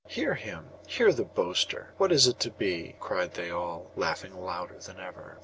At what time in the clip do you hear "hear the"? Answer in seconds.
0.87-1.23